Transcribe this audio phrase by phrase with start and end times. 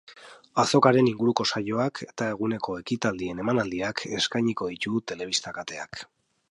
[0.61, 6.07] Azokaren inguruko saioak eta eguneko ekitaldien emanaldiak eskainiko ditu telebista kateak.